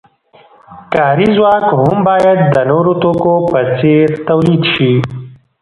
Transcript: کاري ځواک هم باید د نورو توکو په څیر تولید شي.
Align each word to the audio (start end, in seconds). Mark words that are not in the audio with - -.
کاري 0.93 1.27
ځواک 1.35 1.65
هم 1.79 1.95
باید 2.09 2.37
د 2.53 2.55
نورو 2.71 2.91
توکو 3.01 3.33
په 3.51 3.59
څیر 3.77 4.07
تولید 4.29 4.63
شي. 4.73 4.93